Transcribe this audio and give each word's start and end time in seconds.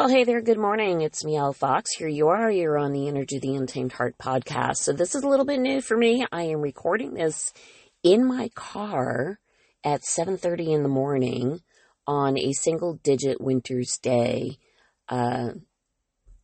Well, 0.00 0.08
hey 0.08 0.24
there, 0.24 0.40
good 0.40 0.56
morning. 0.56 1.02
It's 1.02 1.26
me, 1.26 1.32
Mielle 1.32 1.52
Fox. 1.52 1.92
Here 1.92 2.08
you 2.08 2.28
are. 2.28 2.50
You're 2.50 2.78
on 2.78 2.92
the 2.92 3.06
Energy 3.06 3.36
of 3.36 3.42
the 3.42 3.54
Untamed 3.54 3.92
Heart 3.92 4.16
podcast. 4.16 4.76
So 4.76 4.94
this 4.94 5.14
is 5.14 5.22
a 5.22 5.28
little 5.28 5.44
bit 5.44 5.60
new 5.60 5.82
for 5.82 5.94
me. 5.94 6.26
I 6.32 6.44
am 6.44 6.62
recording 6.62 7.12
this 7.12 7.52
in 8.02 8.24
my 8.24 8.48
car 8.54 9.38
at 9.84 10.00
7.30 10.00 10.68
in 10.68 10.82
the 10.84 10.88
morning 10.88 11.60
on 12.06 12.38
a 12.38 12.54
single 12.54 12.94
digit 13.02 13.42
winter's 13.42 13.98
day 13.98 14.56
uh, 15.10 15.50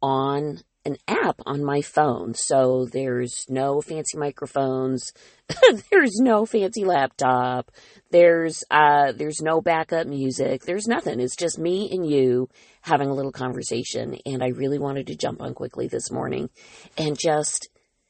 on 0.03 0.61
an 0.87 0.97
app 1.09 1.41
on 1.45 1.65
my 1.65 1.83
phone. 1.83 2.33
So 2.35 2.87
there's 2.87 3.45
no 3.49 3.81
fancy 3.81 4.17
microphones. 4.17 5.13
there's 5.91 6.17
no 6.21 6.47
fancy 6.47 6.85
laptop. 6.85 7.73
There's 8.11 8.63
uh 8.71 9.13
there's 9.13 9.43
no 9.43 9.61
backup 9.61 10.07
music. 10.07 10.63
There's 10.63 10.87
nothing. 10.87 11.19
It's 11.21 11.37
just 11.37 11.59
me 11.59 11.91
and 11.91 12.09
you 12.09 12.49
having 12.83 13.09
a 13.09 13.15
little 13.15 13.33
conversation 13.33 14.17
and 14.25 14.43
I 14.43 14.49
really 14.49 14.79
wanted 14.79 15.09
to 15.09 15.17
jump 15.17 15.43
on 15.43 15.55
quickly 15.55 15.89
this 15.89 16.11
morning 16.11 16.51
and 16.97 17.19
just 17.19 17.69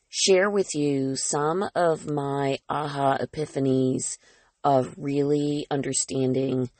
share 0.08 0.50
with 0.50 0.74
you 0.74 1.16
some 1.16 1.64
of 1.74 2.06
my 2.06 2.58
aha 2.68 3.16
epiphanies 3.18 4.18
of 4.62 4.94
really 4.98 5.66
understanding 5.70 6.70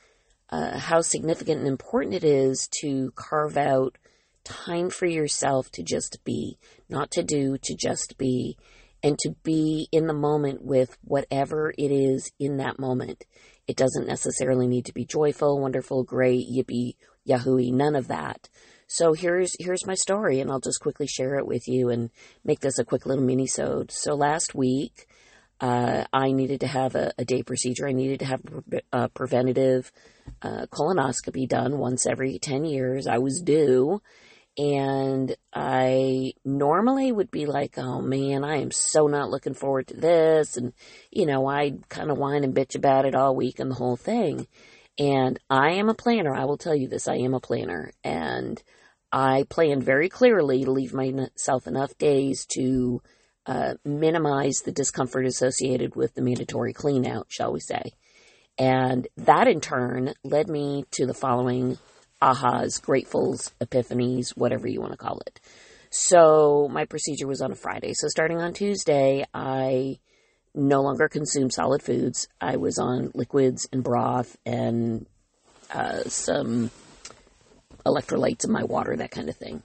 uh, 0.49 0.77
how 0.77 1.01
significant 1.01 1.59
and 1.59 1.67
important 1.67 2.15
it 2.15 2.23
is 2.23 2.69
to 2.81 3.11
carve 3.15 3.57
out 3.57 3.97
time 4.47 4.89
for 4.89 5.05
yourself 5.05 5.69
to 5.71 5.83
just 5.83 6.23
be, 6.23 6.57
not 6.89 7.11
to 7.11 7.23
do, 7.23 7.57
to 7.63 7.75
just 7.75 8.17
be, 8.17 8.57
and 9.03 9.17
to 9.19 9.35
be 9.43 9.87
in 9.91 10.07
the 10.07 10.13
moment 10.13 10.63
with 10.63 10.97
whatever 11.03 11.73
it 11.77 11.91
is 11.91 12.31
in 12.39 12.57
that 12.57 12.79
moment. 12.79 13.25
It 13.67 13.75
doesn't 13.75 14.07
necessarily 14.07 14.67
need 14.67 14.85
to 14.85 14.93
be 14.93 15.05
joyful, 15.05 15.59
wonderful, 15.59 16.03
great, 16.03 16.47
yippee, 16.49 16.95
yahooey, 17.27 17.73
none 17.73 17.95
of 17.95 18.07
that. 18.07 18.49
So 18.87 19.11
here's 19.13 19.53
here's 19.59 19.85
my 19.85 19.95
story, 19.95 20.39
and 20.39 20.49
I'll 20.49 20.61
just 20.61 20.79
quickly 20.79 21.07
share 21.07 21.35
it 21.35 21.45
with 21.45 21.67
you 21.67 21.89
and 21.89 22.09
make 22.45 22.61
this 22.61 22.79
a 22.79 22.85
quick 22.85 23.05
little 23.05 23.23
mini-sode. 23.23 23.91
So 23.91 24.15
last 24.15 24.55
week, 24.55 25.07
uh, 25.59 26.05
I 26.13 26.31
needed 26.31 26.61
to 26.61 26.67
have 26.67 26.95
a, 26.95 27.11
a, 27.17 27.25
day 27.25 27.43
procedure. 27.43 27.87
I 27.87 27.91
needed 27.91 28.19
to 28.19 28.25
have 28.25 28.41
a 28.93 29.09
preventative 29.09 29.91
uh, 30.41 30.67
colonoscopy 30.71 31.49
done 31.49 31.79
once 31.79 32.05
every 32.05 32.37
10 32.37 32.63
years. 32.63 33.07
I 33.07 33.17
was 33.17 33.41
due, 33.41 34.01
and 34.57 35.35
I 35.53 36.33
normally 36.43 37.11
would 37.11 37.29
be 37.29 37.45
like, 37.45 37.77
oh 37.77 38.01
man, 38.01 38.43
I 38.43 38.57
am 38.57 38.71
so 38.71 39.05
not 39.07 39.29
looking 39.29 39.53
forward 39.53 39.87
to 39.87 39.95
this. 39.95 40.57
And, 40.57 40.73
you 41.11 41.27
know, 41.27 41.45
I'd 41.45 41.87
kind 41.89 42.09
of 42.09 42.17
whine 42.17 42.43
and 42.43 42.55
bitch 42.55 42.75
about 42.75 43.05
it 43.05 43.13
all 43.13 43.35
week 43.35 43.59
and 43.59 43.69
the 43.69 43.75
whole 43.75 43.97
thing. 43.97 44.47
And 44.97 45.39
I 45.47 45.73
am 45.73 45.89
a 45.89 45.93
planner. 45.93 46.33
I 46.33 46.45
will 46.45 46.57
tell 46.57 46.73
you 46.73 46.87
this. 46.87 47.07
I 47.07 47.17
am 47.17 47.35
a 47.35 47.39
planner. 47.39 47.91
And 48.03 48.61
I 49.11 49.45
planned 49.47 49.83
very 49.83 50.09
clearly 50.09 50.63
to 50.63 50.71
leave 50.71 50.93
myself 50.93 51.67
enough 51.67 51.95
days 51.99 52.47
to 52.55 53.01
uh, 53.45 53.75
minimize 53.85 54.61
the 54.65 54.71
discomfort 54.71 55.27
associated 55.27 55.95
with 55.95 56.15
the 56.15 56.21
mandatory 56.23 56.73
clean 56.73 57.05
out, 57.05 57.27
shall 57.29 57.53
we 57.53 57.59
say. 57.59 57.93
And 58.57 59.07
that 59.17 59.47
in 59.47 59.61
turn 59.61 60.15
led 60.23 60.49
me 60.49 60.85
to 60.91 61.05
the 61.05 61.13
following 61.13 61.77
ahas, 62.21 62.81
gratefuls, 62.81 63.51
epiphanies, 63.61 64.29
whatever 64.35 64.67
you 64.67 64.81
want 64.81 64.93
to 64.93 64.97
call 64.97 65.19
it. 65.25 65.39
So 65.89 66.67
my 66.71 66.85
procedure 66.85 67.27
was 67.27 67.41
on 67.41 67.51
a 67.51 67.55
Friday. 67.55 67.93
So 67.93 68.07
starting 68.07 68.39
on 68.39 68.53
Tuesday, 68.53 69.25
I 69.33 69.99
no 70.53 70.81
longer 70.81 71.07
consumed 71.07 71.53
solid 71.53 71.81
foods. 71.81 72.27
I 72.41 72.57
was 72.57 72.79
on 72.79 73.11
liquids 73.13 73.67
and 73.71 73.83
broth 73.83 74.37
and 74.45 75.05
uh, 75.71 76.03
some 76.03 76.71
electrolytes 77.85 78.45
in 78.45 78.51
my 78.51 78.63
water, 78.63 78.95
that 78.95 79.11
kind 79.11 79.29
of 79.29 79.37
thing. 79.37 79.63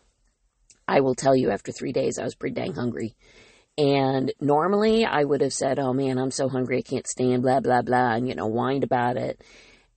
I 0.86 1.00
will 1.00 1.14
tell 1.14 1.34
you, 1.34 1.50
after 1.50 1.72
three 1.72 1.92
days, 1.92 2.18
I 2.18 2.24
was 2.24 2.34
pretty 2.34 2.54
dang 2.54 2.74
hungry. 2.74 3.14
And 3.78 4.32
normally 4.40 5.06
I 5.06 5.24
would 5.24 5.40
have 5.40 5.54
said, 5.54 5.78
oh 5.78 5.92
man, 5.92 6.18
I'm 6.18 6.30
so 6.30 6.48
hungry, 6.48 6.78
I 6.78 6.82
can't 6.82 7.06
stand, 7.06 7.42
blah, 7.42 7.60
blah, 7.60 7.82
blah, 7.82 8.12
and, 8.14 8.28
you 8.28 8.34
know, 8.34 8.46
whined 8.46 8.84
about 8.84 9.16
it. 9.16 9.42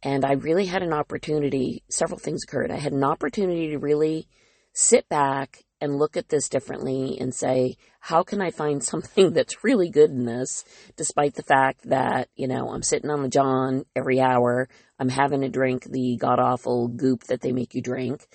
And 0.06 0.24
I 0.24 0.34
really 0.34 0.68
had 0.68 0.84
an 0.84 0.94
opportunity, 0.94 1.84
several 1.90 2.20
things 2.20 2.44
occurred. 2.44 2.70
I 2.70 2.78
had 2.78 2.94
an 2.94 3.04
opportunity 3.04 3.70
to 3.70 3.80
really 3.80 4.28
sit 4.72 5.10
back 5.10 5.64
and 5.82 5.98
look 5.98 6.16
at 6.16 6.30
this 6.30 6.48
differently 6.48 7.18
and 7.20 7.34
say, 7.34 7.76
how 8.00 8.22
can 8.22 8.40
I 8.40 8.52
find 8.52 8.84
something 8.84 9.34
that's 9.34 9.64
really 9.64 9.90
good 9.90 10.12
in 10.12 10.26
this, 10.26 10.64
despite 10.96 11.34
the 11.34 11.42
fact 11.44 11.90
that, 11.90 12.30
you 12.36 12.48
know, 12.48 12.70
I'm 12.70 12.84
sitting 12.84 13.10
on 13.10 13.24
the 13.24 13.30
John 13.30 13.84
every 13.96 14.22
hour, 14.22 14.70
I'm 15.00 15.10
having 15.10 15.42
to 15.42 15.50
drink 15.50 15.86
the 15.86 16.18
god 16.18 16.40
awful 16.40 16.88
goop 16.88 17.24
that 17.24 17.42
they 17.42 17.52
make 17.52 17.74
you 17.74 17.82
drink. 17.82 18.28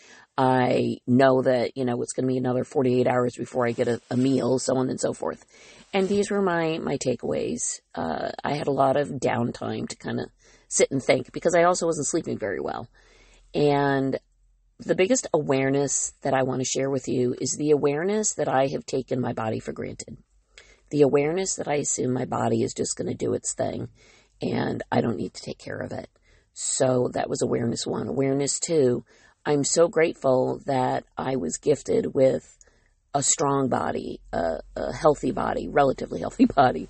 I 0.42 0.96
know 1.06 1.42
that, 1.42 1.76
you 1.76 1.84
know, 1.84 2.00
it's 2.00 2.14
going 2.14 2.24
to 2.24 2.32
be 2.32 2.38
another 2.38 2.64
48 2.64 3.06
hours 3.06 3.36
before 3.36 3.66
I 3.66 3.72
get 3.72 3.88
a, 3.88 4.00
a, 4.10 4.16
meal, 4.16 4.58
so 4.58 4.74
on 4.78 4.88
and 4.88 4.98
so 4.98 5.12
forth. 5.12 5.44
And 5.92 6.08
these 6.08 6.30
were 6.30 6.40
my, 6.40 6.78
my 6.78 6.96
takeaways. 6.96 7.80
Uh, 7.94 8.30
I 8.42 8.54
had 8.54 8.66
a 8.66 8.72
lot 8.72 8.96
of 8.96 9.08
downtime 9.08 9.86
to 9.90 9.96
kind 9.96 10.18
of 10.18 10.30
sit 10.66 10.90
and 10.90 11.02
think 11.02 11.30
because 11.32 11.54
I 11.54 11.64
also 11.64 11.84
wasn't 11.84 12.06
sleeping 12.06 12.38
very 12.38 12.58
well. 12.58 12.88
And 13.54 14.18
the 14.78 14.94
biggest 14.94 15.26
awareness 15.34 16.14
that 16.22 16.32
I 16.32 16.44
want 16.44 16.62
to 16.62 16.64
share 16.64 16.88
with 16.88 17.06
you 17.06 17.36
is 17.38 17.58
the 17.58 17.72
awareness 17.72 18.32
that 18.32 18.48
I 18.48 18.68
have 18.68 18.86
taken 18.86 19.20
my 19.20 19.34
body 19.34 19.60
for 19.60 19.72
granted. 19.72 20.16
The 20.88 21.02
awareness 21.02 21.56
that 21.56 21.68
I 21.68 21.74
assume 21.74 22.14
my 22.14 22.24
body 22.24 22.62
is 22.62 22.72
just 22.72 22.96
going 22.96 23.08
to 23.08 23.14
do 23.14 23.34
its 23.34 23.52
thing 23.52 23.90
and 24.40 24.82
I 24.90 25.02
don't 25.02 25.18
need 25.18 25.34
to 25.34 25.42
take 25.42 25.58
care 25.58 25.80
of 25.80 25.92
it. 25.92 26.08
So 26.54 27.10
that 27.12 27.28
was 27.28 27.42
awareness 27.42 27.86
one. 27.86 28.08
Awareness 28.08 28.58
two, 28.58 29.04
I'm 29.44 29.64
so 29.64 29.88
grateful 29.88 30.60
that 30.66 31.04
I 31.16 31.36
was 31.36 31.56
gifted 31.56 32.14
with 32.14 32.56
a 33.14 33.22
strong 33.22 33.68
body, 33.68 34.20
a, 34.32 34.60
a 34.76 34.92
healthy 34.92 35.32
body, 35.32 35.68
relatively 35.68 36.20
healthy 36.20 36.44
body, 36.44 36.88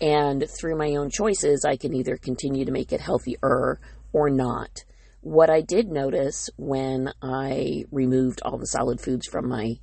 and 0.00 0.44
through 0.58 0.76
my 0.76 0.96
own 0.96 1.10
choices, 1.10 1.64
I 1.64 1.76
can 1.76 1.94
either 1.94 2.16
continue 2.16 2.64
to 2.64 2.72
make 2.72 2.92
it 2.92 3.00
healthier 3.00 3.78
or 4.12 4.30
not. 4.30 4.84
What 5.20 5.48
I 5.48 5.60
did 5.60 5.88
notice 5.88 6.50
when 6.56 7.12
I 7.22 7.84
removed 7.92 8.42
all 8.44 8.58
the 8.58 8.66
solid 8.66 9.00
foods 9.00 9.28
from 9.28 9.48
my 9.48 9.76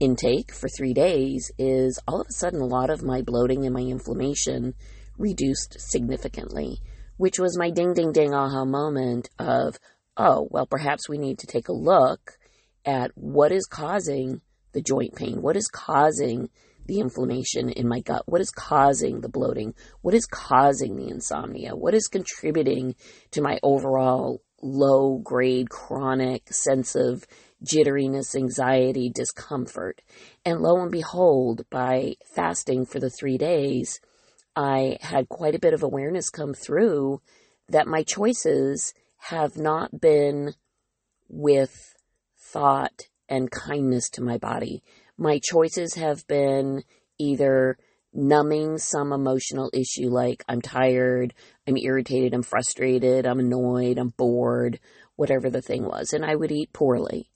intake 0.00 0.52
for 0.52 0.68
three 0.68 0.94
days 0.94 1.52
is 1.58 1.98
all 2.08 2.22
of 2.22 2.26
a 2.28 2.32
sudden 2.32 2.62
a 2.62 2.66
lot 2.66 2.88
of 2.88 3.02
my 3.02 3.20
bloating 3.20 3.66
and 3.66 3.74
my 3.74 3.82
inflammation 3.82 4.74
reduced 5.18 5.76
significantly, 5.78 6.78
which 7.18 7.38
was 7.38 7.58
my 7.58 7.70
ding, 7.70 7.92
ding, 7.92 8.12
ding 8.12 8.34
aha 8.34 8.64
moment 8.64 9.28
of, 9.38 9.78
oh, 10.16 10.48
well, 10.50 10.66
perhaps 10.66 11.08
we 11.08 11.18
need 11.18 11.38
to 11.40 11.46
take 11.46 11.68
a 11.68 11.72
look 11.72 12.38
at 12.84 13.10
what 13.14 13.52
is 13.52 13.66
causing 13.66 14.40
the 14.72 14.82
joint 14.82 15.14
pain, 15.14 15.40
what 15.40 15.56
is 15.56 15.68
causing 15.68 16.48
the 16.86 17.00
inflammation 17.00 17.70
in 17.70 17.88
my 17.88 18.00
gut? 18.00 18.22
What 18.26 18.40
is 18.40 18.50
causing 18.50 19.20
the 19.20 19.28
bloating? 19.28 19.74
What 20.02 20.14
is 20.14 20.26
causing 20.26 20.96
the 20.96 21.08
insomnia? 21.08 21.74
What 21.74 21.94
is 21.94 22.08
contributing 22.08 22.94
to 23.32 23.42
my 23.42 23.58
overall 23.62 24.42
low 24.62 25.18
grade 25.18 25.70
chronic 25.70 26.52
sense 26.52 26.94
of 26.94 27.26
jitteriness, 27.64 28.36
anxiety, 28.36 29.08
discomfort? 29.08 30.02
And 30.44 30.60
lo 30.60 30.82
and 30.82 30.90
behold, 30.90 31.64
by 31.70 32.16
fasting 32.34 32.84
for 32.84 33.00
the 33.00 33.10
three 33.10 33.38
days, 33.38 34.00
I 34.54 34.98
had 35.00 35.28
quite 35.28 35.54
a 35.54 35.60
bit 35.60 35.74
of 35.74 35.82
awareness 35.82 36.30
come 36.30 36.54
through 36.54 37.20
that 37.68 37.86
my 37.86 38.02
choices 38.02 38.92
have 39.28 39.56
not 39.56 40.00
been 40.00 40.54
with 41.28 41.94
thought 42.38 43.02
and 43.28 43.50
kindness 43.50 44.08
to 44.10 44.22
my 44.22 44.38
body 44.38 44.82
my 45.16 45.40
choices 45.42 45.94
have 45.94 46.26
been 46.26 46.82
either 47.18 47.78
numbing 48.12 48.78
some 48.78 49.12
emotional 49.12 49.70
issue 49.72 50.08
like 50.08 50.44
I'm 50.48 50.62
tired, 50.62 51.34
I'm 51.66 51.76
irritated, 51.76 52.32
I'm 52.32 52.42
frustrated, 52.42 53.26
I'm 53.26 53.40
annoyed, 53.40 53.98
I'm 53.98 54.10
bored, 54.10 54.78
whatever 55.16 55.50
the 55.50 55.62
thing 55.62 55.84
was. 55.84 56.12
And 56.12 56.24
I 56.24 56.34
would 56.34 56.52
eat 56.52 56.72
poorly. 56.72 57.30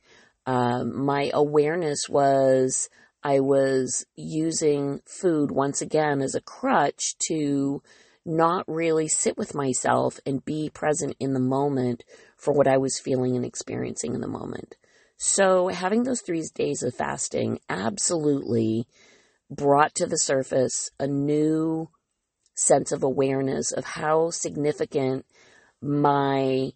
Um, 0.46 1.04
my 1.04 1.30
awareness 1.34 2.08
was 2.08 2.88
I 3.22 3.40
was 3.40 4.06
using 4.16 5.00
food 5.04 5.50
once 5.50 5.82
again 5.82 6.22
as 6.22 6.34
a 6.34 6.40
crutch 6.40 7.16
to 7.28 7.82
not 8.28 8.64
really 8.68 9.08
sit 9.08 9.38
with 9.38 9.54
myself 9.54 10.20
and 10.26 10.44
be 10.44 10.68
present 10.68 11.16
in 11.18 11.32
the 11.32 11.40
moment 11.40 12.04
for 12.36 12.52
what 12.52 12.68
I 12.68 12.76
was 12.76 13.00
feeling 13.00 13.34
and 13.34 13.44
experiencing 13.44 14.14
in 14.14 14.20
the 14.20 14.28
moment. 14.28 14.76
So, 15.16 15.68
having 15.68 16.04
those 16.04 16.20
three 16.20 16.44
days 16.54 16.82
of 16.82 16.94
fasting 16.94 17.58
absolutely 17.68 18.86
brought 19.50 19.94
to 19.96 20.06
the 20.06 20.18
surface 20.18 20.90
a 21.00 21.06
new 21.06 21.88
sense 22.54 22.92
of 22.92 23.02
awareness 23.02 23.72
of 23.72 23.84
how 23.84 24.30
significant 24.30 25.24
my 25.80 26.72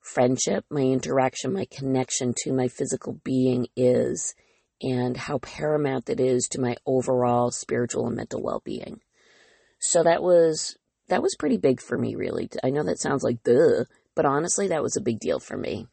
friendship, 0.00 0.64
my 0.70 0.82
interaction, 0.82 1.52
my 1.52 1.66
connection 1.70 2.34
to 2.36 2.52
my 2.52 2.68
physical 2.68 3.20
being 3.24 3.66
is, 3.76 4.34
and 4.80 5.16
how 5.16 5.38
paramount 5.38 6.08
it 6.08 6.20
is 6.20 6.46
to 6.48 6.60
my 6.60 6.76
overall 6.86 7.50
spiritual 7.50 8.06
and 8.06 8.16
mental 8.16 8.42
well 8.42 8.62
being. 8.64 9.00
So, 9.82 10.02
that 10.04 10.22
was. 10.22 10.76
That 11.08 11.22
was 11.22 11.36
pretty 11.38 11.58
big 11.58 11.82
for 11.82 11.98
me, 11.98 12.14
really. 12.14 12.48
I 12.64 12.70
know 12.70 12.84
that 12.84 13.00
sounds 13.00 13.22
like 13.22 13.42
duh, 13.42 13.84
but 14.14 14.24
honestly, 14.24 14.68
that 14.68 14.82
was 14.82 14.96
a 14.96 15.02
big 15.02 15.18
deal 15.18 15.40
for 15.40 15.58
me. 15.58 15.86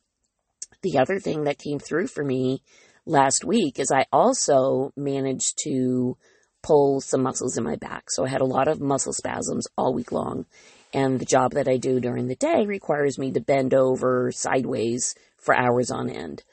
The 0.82 0.98
other 0.98 1.20
thing 1.20 1.44
that 1.44 1.58
came 1.58 1.80
through 1.80 2.08
for 2.08 2.24
me 2.24 2.62
last 3.06 3.44
week 3.44 3.80
is 3.80 3.92
I 3.92 4.06
also 4.14 4.94
managed 4.96 5.58
to 5.64 6.16
pull 6.62 7.02
some 7.02 7.24
muscles 7.24 7.58
in 7.58 7.64
my 7.64 7.76
back. 7.76 8.12
So 8.12 8.24
I 8.24 8.30
had 8.30 8.42
a 8.42 8.46
lot 8.46 8.68
of 8.68 8.80
muscle 8.80 9.14
spasms 9.14 9.68
all 9.78 9.94
week 9.94 10.12
long. 10.12 10.46
And 10.94 11.20
the 11.20 11.26
job 11.26 11.54
that 11.54 11.68
I 11.68 11.78
do 11.78 12.00
during 12.00 12.28
the 12.28 12.36
day 12.36 12.66
requires 12.66 13.18
me 13.18 13.32
to 13.32 13.42
bend 13.42 13.74
over 13.74 14.32
sideways 14.32 15.16
for 15.38 15.56
hours 15.56 15.92
on 15.92 16.10
end 16.10 16.44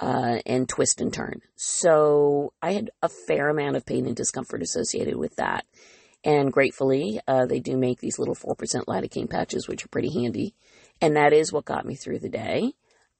uh, 0.00 0.38
and 0.44 0.68
twist 0.68 1.00
and 1.00 1.12
turn. 1.12 1.40
So 1.56 2.52
I 2.60 2.72
had 2.72 2.90
a 3.02 3.08
fair 3.08 3.48
amount 3.48 3.76
of 3.76 3.86
pain 3.86 4.06
and 4.06 4.16
discomfort 4.16 4.62
associated 4.62 5.16
with 5.16 5.36
that. 5.36 5.64
And 6.26 6.52
gratefully, 6.52 7.20
uh, 7.28 7.46
they 7.46 7.60
do 7.60 7.76
make 7.76 8.00
these 8.00 8.18
little 8.18 8.34
4% 8.34 8.56
lidocaine 8.86 9.30
patches, 9.30 9.68
which 9.68 9.84
are 9.84 9.88
pretty 9.88 10.12
handy. 10.12 10.56
And 11.00 11.14
that 11.14 11.32
is 11.32 11.52
what 11.52 11.64
got 11.64 11.86
me 11.86 11.94
through 11.94 12.18
the 12.18 12.28
day. 12.28 12.72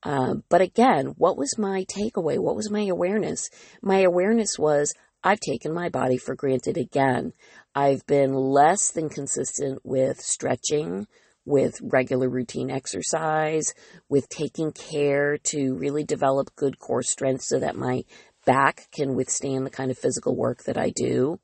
Uh, 0.03 0.35
but 0.49 0.61
again, 0.61 1.15
what 1.17 1.39
was 1.39 1.57
my 1.57 1.85
takeaway? 1.85 2.37
What 2.37 2.57
was 2.57 2.69
my 2.69 2.85
awareness? 2.87 3.49
My 3.81 4.01
awareness 4.01 4.59
was 4.59 4.93
I've 5.23 5.39
taken 5.39 5.73
my 5.73 5.89
body 5.89 6.17
for 6.17 6.35
granted 6.35 6.77
again. 6.77 7.33
I've 7.77 8.05
been 8.07 8.35
less 8.35 8.91
than 8.91 9.09
consistent 9.09 9.79
with 9.85 10.21
stretching, 10.21 11.07
with 11.45 11.81
regular 11.83 12.29
routine 12.29 12.73
exercise, 12.73 13.73
with 14.09 14.29
taking 14.29 14.73
care 14.73 15.39
to 15.45 15.75
really 15.77 16.03
develop 16.03 16.57
good 16.57 16.81
core 16.81 17.05
strength 17.05 17.43
so 17.43 17.61
that 17.61 17.77
my 17.77 18.03
back 18.45 18.89
can 18.91 19.15
withstand 19.15 19.65
the 19.65 19.71
kind 19.71 19.93
of 19.93 19.99
physical 19.99 20.35
work 20.35 20.65
that 20.65 20.77
I 20.77 20.91
do. 20.91 21.39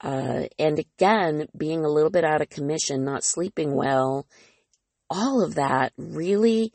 Uh, 0.00 0.44
and 0.58 0.78
again, 0.78 1.46
being 1.56 1.84
a 1.84 1.88
little 1.88 2.10
bit 2.10 2.24
out 2.24 2.42
of 2.42 2.50
commission, 2.50 3.04
not 3.04 3.24
sleeping 3.24 3.74
well, 3.74 4.26
all 5.08 5.42
of 5.42 5.54
that 5.54 5.92
really 5.96 6.72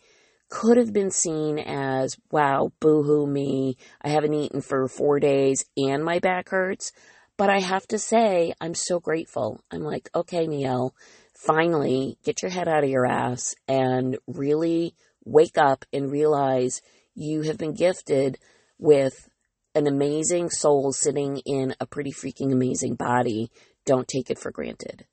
could 0.49 0.77
have 0.77 0.91
been 0.91 1.11
seen 1.11 1.59
as, 1.59 2.17
wow, 2.31 2.71
boohoo 2.79 3.27
me. 3.27 3.77
I 4.01 4.09
haven't 4.09 4.33
eaten 4.33 4.61
for 4.61 4.87
four 4.87 5.19
days 5.19 5.65
and 5.77 6.03
my 6.03 6.19
back 6.19 6.49
hurts. 6.49 6.91
But 7.37 7.49
I 7.49 7.59
have 7.59 7.87
to 7.87 7.97
say, 7.97 8.53
I'm 8.59 8.73
so 8.73 8.99
grateful. 8.99 9.61
I'm 9.71 9.83
like, 9.83 10.09
okay, 10.13 10.45
Mielle, 10.45 10.93
finally 11.33 12.17
get 12.25 12.41
your 12.41 12.51
head 12.51 12.67
out 12.67 12.83
of 12.83 12.89
your 12.89 13.05
ass 13.05 13.55
and 13.65 14.17
really 14.27 14.93
wake 15.23 15.57
up 15.57 15.85
and 15.93 16.11
realize 16.11 16.81
you 17.15 17.43
have 17.43 17.57
been 17.57 17.73
gifted 17.73 18.37
with 18.77 19.29
an 19.75 19.87
amazing 19.87 20.49
soul 20.49 20.91
sitting 20.91 21.37
in 21.45 21.75
a 21.79 21.85
pretty 21.85 22.11
freaking 22.11 22.51
amazing 22.51 22.95
body. 22.95 23.51
Don't 23.85 24.07
take 24.07 24.29
it 24.29 24.39
for 24.39 24.51
granted. 24.51 25.05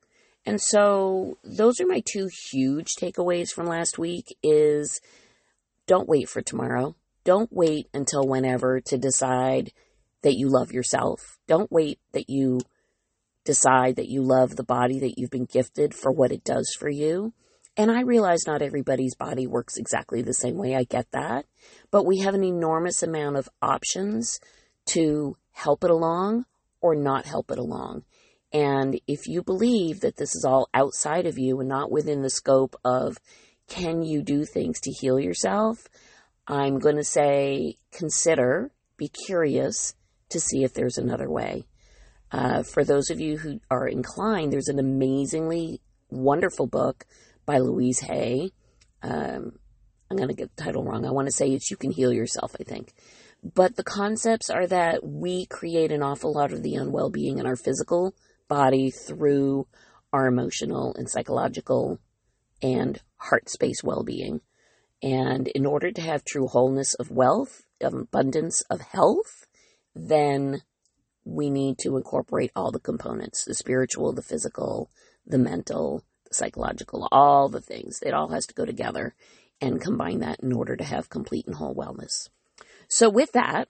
And 0.45 0.61
so 0.61 1.39
those 1.43 1.81
are 1.81 1.87
my 1.87 2.03
two 2.07 2.29
huge 2.51 2.95
takeaways 2.95 3.51
from 3.51 3.67
last 3.67 3.99
week 3.99 4.37
is 4.43 5.01
don't 5.87 6.09
wait 6.09 6.29
for 6.29 6.41
tomorrow. 6.41 6.95
Don't 7.25 7.53
wait 7.53 7.89
until 7.93 8.27
whenever 8.27 8.81
to 8.83 8.97
decide 8.97 9.73
that 10.23 10.37
you 10.37 10.49
love 10.49 10.73
yourself. 10.73 11.39
Don't 11.49 11.71
wait 11.71 11.99
that 12.13 12.31
you 12.31 12.61
decide 13.45 13.97
that 13.97 14.09
you 14.09 14.23
love 14.23 14.57
the 14.57 14.65
body 14.65 15.01
that 15.01 15.19
you've 15.19 15.31
been 15.31 15.45
gifted 15.45 15.95
for 15.95 16.13
what 16.13 16.33
it 16.33 16.45
does 16.45 16.75
for 16.79 16.89
you. 16.89 17.33
And 17.77 17.91
I 17.91 18.03
realize 18.03 18.47
not 18.47 18.63
everybody's 18.63 19.15
body 19.15 19.47
works 19.47 19.77
exactly 19.77 20.23
the 20.23 20.33
same 20.33 20.57
way. 20.57 20.75
I 20.75 20.85
get 20.85 21.11
that. 21.13 21.45
But 21.91 22.07
we 22.07 22.21
have 22.21 22.35
an 22.35 22.45
enormous 22.45 23.03
amount 23.03 23.37
of 23.37 23.49
options 23.61 24.41
to 24.87 25.37
help 25.53 25.85
it 25.85 25.91
along 25.91 26.47
or 26.81 26.95
not 26.95 27.27
help 27.27 27.51
it 27.51 27.59
along. 27.59 28.05
And 28.53 28.99
if 29.07 29.27
you 29.27 29.43
believe 29.43 30.01
that 30.01 30.17
this 30.17 30.35
is 30.35 30.45
all 30.45 30.69
outside 30.73 31.27
of 31.27 31.39
you 31.39 31.61
and 31.61 31.69
not 31.69 31.91
within 31.91 32.23
the 32.23 32.31
scope 32.31 32.77
of 32.85 33.19
can 33.69 34.03
you 34.03 34.23
do 34.23 34.45
things 34.45 34.81
to 34.81 34.91
heal 34.91 35.19
yourself, 35.19 35.89
I'm 36.47 36.79
going 36.79 36.97
to 36.97 37.05
say 37.05 37.77
consider, 37.93 38.71
be 38.97 39.09
curious 39.09 39.95
to 40.31 40.41
see 40.41 40.63
if 40.63 40.73
there's 40.73 40.97
another 40.97 41.29
way. 41.29 41.65
Uh, 42.31 42.63
for 42.63 42.85
those 42.85 43.11
of 43.11 43.21
you 43.21 43.37
who 43.37 43.61
are 43.71 43.87
inclined, 43.87 44.53
there's 44.53 44.69
an 44.69 44.79
amazingly 44.79 45.81
wonderful 46.11 46.67
book 46.67 47.05
by 47.47 47.59
Louise 47.59 48.01
Hay. 48.01 48.51
Um, 49.03 49.59
I'm 50.11 50.17
going 50.17 50.29
to 50.29 50.35
get 50.35 50.55
the 50.55 50.63
title 50.63 50.85
wrong. 50.85 51.07
I 51.07 51.11
want 51.11 51.27
to 51.29 51.33
say 51.33 51.49
it's 51.49 51.71
You 51.71 51.77
Can 51.77 51.91
Heal 51.91 52.13
Yourself, 52.13 52.55
I 52.61 52.65
think. 52.65 52.93
But 53.43 53.77
the 53.77 53.85
concepts 53.85 54.51
are 54.51 54.67
that 54.67 55.05
we 55.05 55.47
create 55.47 55.93
an 55.93 56.03
awful 56.03 56.33
lot 56.33 56.53
of 56.53 56.63
the 56.63 56.75
unwell 56.75 57.11
being 57.11 57.39
in 57.39 57.47
our 57.47 57.57
physical 57.57 58.15
body 58.49 58.91
through 58.91 59.67
our 60.13 60.27
emotional 60.27 60.95
and 60.97 61.09
psychological 61.09 62.01
and 62.63 63.01
heart 63.17 63.49
space 63.49 63.83
well 63.83 64.03
being. 64.03 64.41
And 65.03 65.49
in 65.49 65.67
order 65.67 65.93
to 65.93 66.01
have 66.01 66.25
true 66.25 66.47
wholeness 66.47 66.95
of 66.95 67.11
wealth, 67.11 67.63
of 67.81 67.95
abundance 67.95 68.63
of 68.71 68.81
health, 68.81 69.47
then 69.95 70.63
we 71.25 71.51
need 71.51 71.79
to 71.79 71.97
incorporate 71.97 72.53
all 72.55 72.71
the 72.71 72.81
components 72.81 73.45
the 73.45 73.55
spiritual, 73.55 74.13
the 74.13 74.23
physical, 74.23 74.91
the 75.27 75.39
mental, 75.39 76.05
psychological, 76.37 77.09
all 77.11 77.49
the 77.49 77.61
things. 77.61 78.01
It 78.03 78.15
all 78.15 78.29
has 78.29 78.47
to 78.47 78.55
go 78.55 78.65
together 78.65 79.15
and 79.61 79.81
combine 79.81 80.21
that 80.21 80.41
in 80.41 80.53
order 80.53 80.77
to 80.77 80.85
have 80.85 81.09
complete 81.09 81.47
and 81.47 81.57
whole 81.57 81.75
wellness. 81.75 82.29
So, 82.89 83.09
with 83.09 83.33
that, 83.33 83.69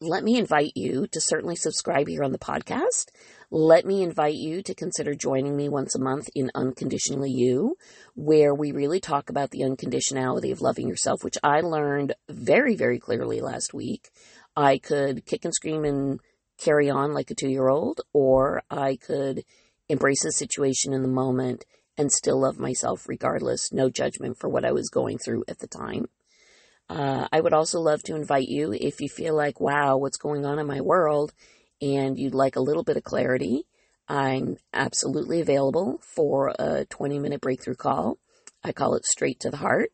let 0.00 0.22
me 0.22 0.38
invite 0.38 0.72
you 0.76 1.08
to 1.08 1.20
certainly 1.20 1.56
subscribe 1.56 2.06
here 2.06 2.22
on 2.22 2.30
the 2.30 2.38
podcast. 2.38 3.06
Let 3.50 3.84
me 3.84 4.02
invite 4.02 4.36
you 4.36 4.62
to 4.62 4.74
consider 4.74 5.14
joining 5.14 5.56
me 5.56 5.68
once 5.68 5.96
a 5.96 6.00
month 6.00 6.28
in 6.36 6.52
Unconditionally 6.54 7.32
You, 7.32 7.76
where 8.14 8.54
we 8.54 8.70
really 8.70 9.00
talk 9.00 9.28
about 9.28 9.50
the 9.50 9.62
unconditionality 9.62 10.52
of 10.52 10.60
loving 10.60 10.86
yourself, 10.86 11.24
which 11.24 11.38
I 11.42 11.62
learned 11.62 12.14
very, 12.28 12.76
very 12.76 13.00
clearly 13.00 13.40
last 13.40 13.74
week. 13.74 14.10
I 14.56 14.78
could 14.78 15.26
kick 15.26 15.44
and 15.44 15.54
scream 15.54 15.84
and 15.84 16.20
carry 16.58 16.90
on 16.90 17.12
like 17.12 17.32
a 17.32 17.34
two 17.34 17.48
year 17.48 17.68
old, 17.68 18.00
or 18.12 18.62
I 18.70 18.96
could 18.96 19.44
embrace 19.88 20.22
the 20.22 20.32
situation 20.32 20.92
in 20.92 21.02
the 21.02 21.08
moment 21.08 21.64
and 21.98 22.10
still 22.10 22.40
love 22.40 22.58
myself 22.58 23.06
regardless, 23.08 23.72
no 23.72 23.90
judgment 23.90 24.38
for 24.38 24.48
what 24.48 24.64
I 24.64 24.72
was 24.72 24.88
going 24.88 25.18
through 25.18 25.44
at 25.48 25.58
the 25.58 25.66
time. 25.66 26.06
Uh, 26.88 27.28
I 27.30 27.40
would 27.40 27.52
also 27.52 27.80
love 27.80 28.02
to 28.04 28.14
invite 28.14 28.48
you 28.48 28.72
if 28.72 29.00
you 29.00 29.08
feel 29.08 29.36
like, 29.36 29.60
wow, 29.60 29.98
what's 29.98 30.16
going 30.16 30.46
on 30.46 30.58
in 30.58 30.66
my 30.66 30.80
world, 30.80 31.34
and 31.82 32.18
you'd 32.18 32.34
like 32.34 32.56
a 32.56 32.62
little 32.62 32.84
bit 32.84 32.96
of 32.96 33.04
clarity. 33.04 33.66
I'm 34.08 34.56
absolutely 34.72 35.42
available 35.42 36.00
for 36.14 36.54
a 36.58 36.86
20 36.86 37.18
minute 37.18 37.42
breakthrough 37.42 37.74
call. 37.74 38.16
I 38.64 38.72
call 38.72 38.94
it 38.94 39.04
straight 39.04 39.40
to 39.40 39.50
the 39.50 39.58
heart. 39.58 39.90